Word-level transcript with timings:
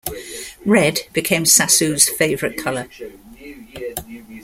Red 0.65 1.01
became 1.13 1.43
Sassu's 1.43 2.09
favourite 2.09 2.57
colour. 2.57 2.87